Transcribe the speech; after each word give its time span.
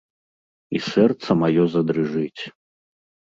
І 0.77 0.81
сэрца 0.91 1.29
маё 1.43 1.63
задрыжыць. 1.73 2.41